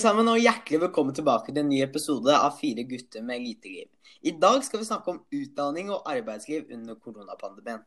[0.00, 3.88] Sammen og Hjertelig velkommen tilbake til en ny episode av Fire gutter med lite liv.
[4.24, 7.82] I dag skal vi snakke om utdanning og arbeidsliv under koronapandemien.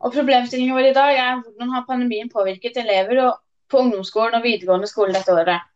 [0.00, 3.20] Og Problemstillingen vår i dag er hvordan har pandemien påvirket elever
[3.68, 5.68] på ungdomsskolen og videregående skole dette året.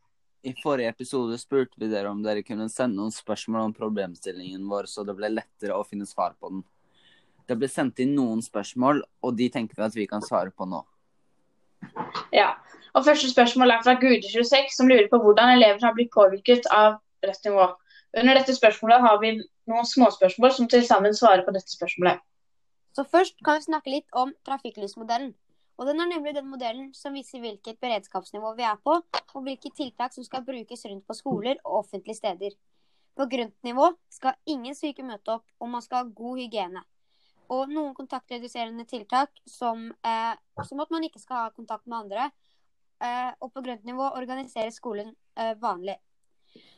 [0.49, 4.89] I forrige episode spurte vi dere om dere kunne sende noen spørsmål om problemstillingen vår,
[4.89, 6.65] så det ble lettere å finne svar på den.
[7.45, 10.65] Det ble sendt inn noen spørsmål, og de tenker vi at vi kan svare på
[10.73, 10.87] nå.
[12.33, 12.55] Ja,
[12.95, 16.99] og Første spørsmål er fra Gude26, som lurer på hvordan elever har blitt påvirket av
[17.27, 17.69] rett nivå.
[18.21, 19.37] Under dette spørsmålet har vi
[19.71, 22.19] noen småspørsmål som til sammen svarer på dette spørsmålet.
[22.97, 25.35] Så Først kan vi snakke litt om trafikklysmodellen.
[25.81, 28.99] Og Den er nemlig den modellen som viser hvilket beredskapsnivå vi er på,
[29.35, 32.57] og hvilke tiltak som skal brukes rundt på skoler og offentlige steder.
[33.17, 36.83] På grunnnivå skal ingen syke møte opp, og man skal ha god hygiene.
[37.51, 40.35] Og noen kontaktreduserende tiltak, som, eh,
[40.69, 42.31] som at man ikke skal ha kontakt med andre,
[43.41, 45.97] og på grønt nivå organiserer skolen eh, vanlig.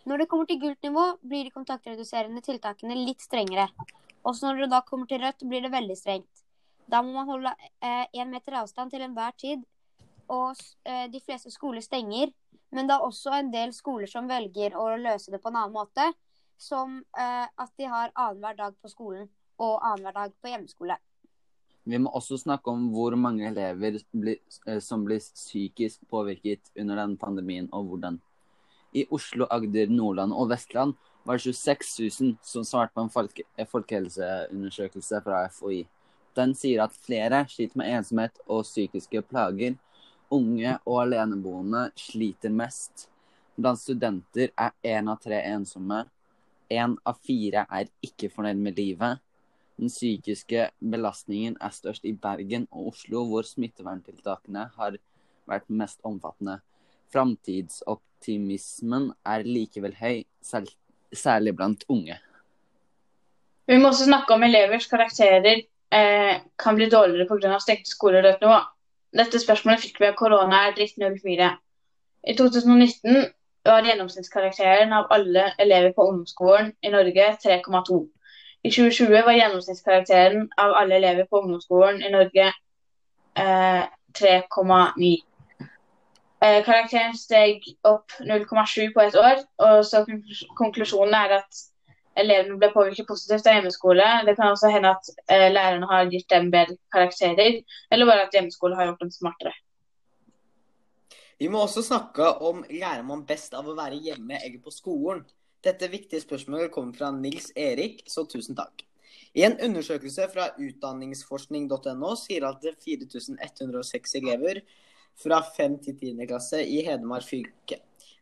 [0.07, 3.69] Når det kommer til gult nivå, blir de kontaktreduserende tiltakene litt strengere.
[4.23, 6.45] Også når det da kommer til rødt, blir det veldig strengt.
[6.91, 9.63] Da må man holde én eh, meter avstand til enhver tid.
[10.33, 12.31] Og de fleste skoler stenger.
[12.73, 15.75] Men det er også en del skoler som velger å løse det på en annen
[15.75, 16.07] måte.
[16.57, 19.27] Som at de har annenhver dag på skolen
[19.61, 20.97] og annenhver dag på hjemmeskole.
[21.85, 27.17] Vi må også snakke om hvor mange elever eh, som blir psykisk påvirket under den
[27.19, 28.21] pandemien, og hvordan.
[28.93, 33.45] I Oslo, Agder, Nordland og Vestland var det 26 000 som svarte på en folke
[33.71, 35.87] folkehelseundersøkelse fra FHI.
[36.37, 39.75] Den sier at flere sliter med ensomhet og psykiske plager.
[40.33, 43.09] Unge og aleneboende sliter mest.
[43.57, 46.05] Blant studenter er én av tre ensomme.
[46.73, 49.21] Én av fire er ikke fornøyd med livet.
[49.81, 54.99] Den psykiske belastningen er størst i Bergen og Oslo, hvor smitteverntiltakene har
[55.49, 56.59] vært mest omfattende.
[57.13, 62.19] Framtidsoptimismen er likevel høy, særlig blant unge.
[63.67, 67.59] Vi må også snakke om elevers karakterer eh, kan bli dårligere pga.
[67.61, 68.37] stengte skoler.
[68.41, 68.57] Nå.
[69.13, 71.51] Dette spørsmålet fikk vi av korona er dritt 04.
[72.29, 73.27] I 2019
[73.67, 77.99] var gjennomsnittskarakteren av alle elever på ungdomsskolen i Norge 3,2.
[78.63, 82.47] I 2020 var gjennomsnittskarakteren av alle elever på ungdomsskolen i Norge
[83.35, 83.83] eh,
[84.21, 85.17] 3,9.
[86.43, 90.05] Eh, karakteren steg opp 0,7 på et år, og så
[90.59, 91.61] konklusjonen er at
[92.23, 94.07] elevene ble påvirket positivt av hjemmeskole.
[94.29, 98.35] Det kan også hende at eh, lærerne har gitt dem bedre karakterer, eller bare at
[98.37, 99.55] hjemmeskole har gjort dem smartere.
[101.43, 105.25] Vi må også snakke om lærer man best av å være hjemme eller på skolen.
[105.63, 108.83] Dette viktige spørsmålet kommer fra Nils Erik, så tusen takk.
[109.39, 114.61] I en undersøkelse fra utdanningsforskning.no sier at det er 4106 elever
[115.23, 115.79] fra 5.
[115.85, 116.27] til 10.
[116.27, 117.79] klasse i Hedmark fylke.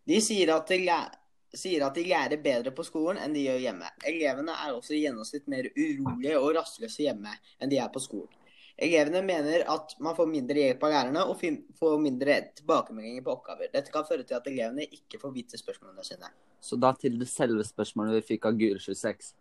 [0.06, 3.88] De sier at, de sier at de lærer bedre på skolen enn de gjør hjemme.
[4.12, 8.36] Elevene er også i gjennomsnitt mer urolige og rastløse hjemme enn de er på skolen.
[8.80, 11.42] Elevene mener at man får mindre hjelp av lærerne og
[11.76, 13.68] får mindre tilbakemeldinger på oppgaver.
[13.74, 16.30] Dette kan føre til at elevene ikke får vite spørsmålene sine.
[16.64, 19.34] Så da til det selve spørsmålet vi fikk av Gul26.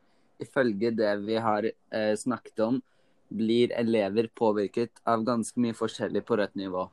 [0.43, 2.81] Ifølge det vi har eh, snakket om,
[3.29, 6.89] blir elever påvirket av ganske mye forskjellig på rødt nivå.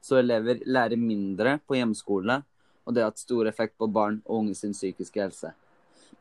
[0.00, 2.40] Så elever lærer mindre på hjemmeskole,
[2.86, 5.52] og det har hatt stor effekt på barn og unge sin psykiske helse.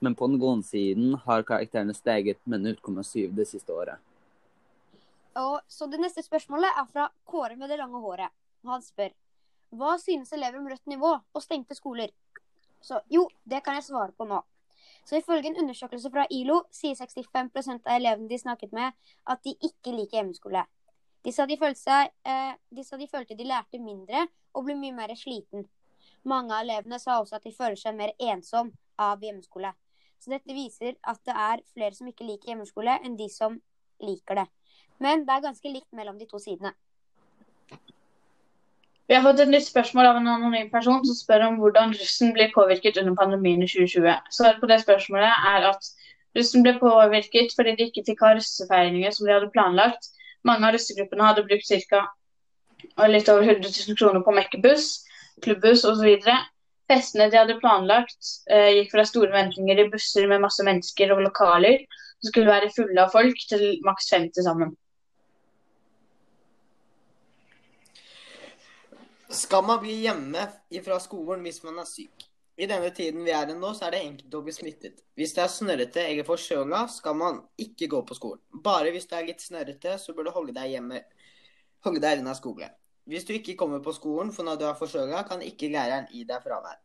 [0.04, 4.02] Men på den gode siden har karakterene steget med 0,7 det siste året.
[5.40, 8.34] Og, så det neste spørsmålet er fra Kåre med det lange håret.
[8.68, 9.14] Han spør
[9.72, 12.12] hva synes elever om rødt nivå og stengte skoler?
[12.84, 14.42] Så jo, det kan jeg svare på nå.
[15.08, 18.92] Så Ifølge en undersøkelse fra ILO sier 65% av elevene de snakket med,
[19.24, 20.66] at de ikke liker hjemmeskole.
[21.24, 24.98] De sa de, seg, eh, de sa de følte de lærte mindre og ble mye
[24.98, 25.70] mer sliten.
[26.28, 29.72] Mange av elevene sa også at de føler seg mer ensom av hjemmeskole.
[30.20, 33.56] Så dette viser at det er flere som ikke liker hjemmeskole, enn de som
[34.04, 34.50] liker det.
[35.02, 36.74] Men det er ganske likt mellom de to sidene.
[39.10, 42.30] Vi har fått et nytt spørsmål av en anonym person som spør om hvordan russen
[42.36, 44.30] blir påvirket under pandemien i 2020.
[44.32, 45.90] Svaret på det spørsmålet er at
[46.38, 50.12] russen ble påvirket fordi de ikke fikk ha russefeiringer som de hadde planlagt.
[50.48, 52.06] Mange av russegruppene hadde brukt ca.
[53.12, 54.88] litt over 100 000 kroner på mekkebuss,
[55.44, 56.32] klubbbuss osv.
[56.92, 61.26] Festene de hadde planlagt, eh, gikk fra store ventninger i busser med masse mennesker og
[61.26, 61.84] lokaler
[62.22, 64.76] som skulle være fulle av folk, til maks 50 sammen.
[69.32, 70.44] Skal man bli hjemme
[70.84, 72.28] fra skolen hvis man er syk?
[72.60, 75.00] I denne tiden vi er i nå, så er det enkelt å bli smittet.
[75.18, 78.42] Hvis det er snørrete eller forkjøla, skal man ikke gå på skolen.
[78.52, 81.00] Bare hvis det er litt snørrete, så bør du holde deg hjemme.
[81.88, 82.76] Holde deg unna skolen.
[83.10, 86.26] Hvis du ikke kommer på skolen for når du er forkjøla, kan ikke læreren gi
[86.28, 86.78] deg fravær.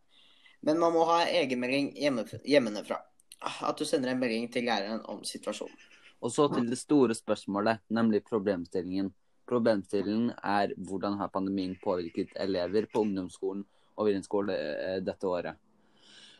[0.64, 3.02] Men man må ha egenmelding hjemme, hjemmefra.
[3.42, 5.76] At du sender en melding til læreren om situasjonen.
[6.24, 9.10] Og så til det store spørsmålet, nemlig problemstillingen.
[9.46, 13.62] Problemstillingen er hvordan har pandemien påvirket elever på ungdomsskolen
[13.96, 15.62] og videregående eh, dette året.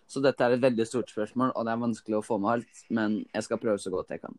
[0.06, 2.82] Så dette er et veldig stort spørsmål, og det er vanskelig å få med alt,
[2.94, 4.38] men jeg skal prøve så godt jeg kan.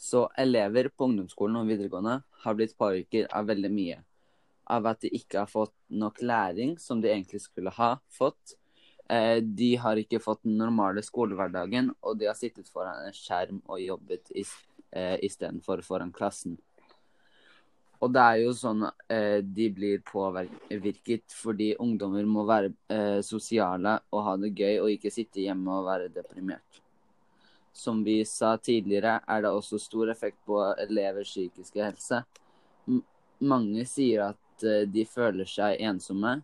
[0.00, 4.00] Så elever på ungdomsskolen og videregående har blitt påvirket av veldig mye.
[4.72, 8.56] Av at de ikke har fått nok læring som de egentlig skulle ha fått.
[9.12, 13.60] Eh, de har ikke fått den normale skolehverdagen, og de har sittet foran en skjerm
[13.68, 16.56] og jobbet eh, istedenfor foran klassen.
[18.04, 23.94] Og det er jo sånn eh, de blir påvirket fordi ungdommer må være eh, sosiale
[24.12, 26.80] og ha det gøy, og ikke sitte hjemme og være deprimert.
[27.74, 32.20] Som vi sa tidligere, er det også stor effekt på elevers psykiske helse.
[32.92, 33.00] M
[33.44, 36.36] mange sier at eh, de føler seg ensomme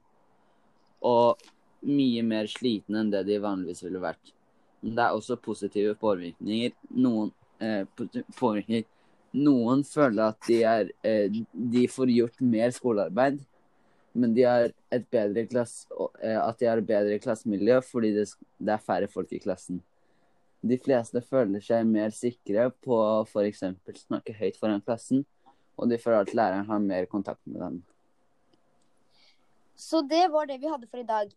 [1.07, 1.45] og
[1.87, 4.33] mye mer slitne enn det de vanligvis ville vært.
[4.81, 6.73] Men det er også positive påvirkninger.
[7.05, 7.31] Noen
[7.61, 7.85] eh,
[8.41, 8.89] påvirkninger
[9.37, 13.41] noen føler at de, er, eh, de får gjort mer skolearbeid,
[14.13, 15.85] men de har et bedre klass,
[16.23, 18.27] eh, at de har bedre klassemiljø fordi det,
[18.59, 19.83] det er færre folk i klassen.
[20.61, 23.63] De fleste føler seg mer sikre på å f.eks.
[24.03, 25.23] snakke høyt foran klassen,
[25.81, 27.79] og de føler at læreren har mer kontakt med dem.
[29.81, 31.31] Så det var det vi hadde for i dag.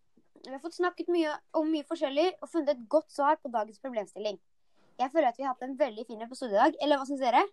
[0.43, 3.79] Vi har fått snakket mye om mye forskjellig og funnet et godt svar på dagens
[3.79, 4.41] problemstilling.
[4.99, 6.75] Jeg føler at vi har hatt en veldig fin episode i dag.
[6.83, 7.45] Eller hva syns dere?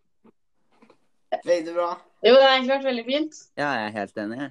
[1.46, 1.90] Veldig bra.
[2.24, 3.38] Jo, det har egentlig vært veldig fint.
[3.56, 4.50] Ja, jeg er helt enig.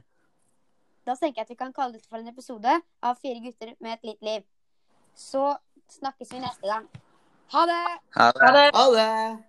[1.05, 3.97] Da tenker jeg at vi kan kalle dette for en episode av Fire gutter med
[3.97, 4.47] et litt liv.
[5.17, 5.51] Så
[5.89, 6.89] snakkes vi neste gang.
[7.53, 7.83] Ha det!
[8.17, 8.41] Ha det.
[8.45, 8.65] Ha det.
[8.77, 9.48] Ha det!